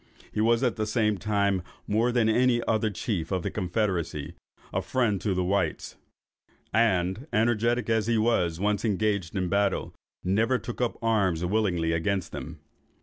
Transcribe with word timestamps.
He 0.31 0.41
was, 0.41 0.63
at 0.63 0.77
the 0.77 0.87
same 0.87 1.19
time, 1.19 1.61
more 1.85 2.11
than 2.11 2.27
all 2.27 2.47
the 2.47 2.63
other 2.67 2.89
chiefs 2.89 3.31
of 3.31 3.43
the 3.43 3.51
confederacy, 3.51 4.33
a 4.73 4.81
friend 4.81 5.21
to 5.21 5.35
the 5.35 5.43
whites; 5.43 5.95
and, 6.73 7.27
energetic 7.31 7.87
as 7.87 8.07
he 8.07 8.17
was 8.17 8.59
when 8.59 8.63
once 8.63 8.83
engaged 8.83 9.35
in 9.35 9.47
battle, 9.47 9.93
never 10.23 10.57
took 10.57 10.81
up 10.81 10.97
arms 11.03 11.45
willingly 11.45 11.91
against 11.91 12.31
them. 12.31 12.57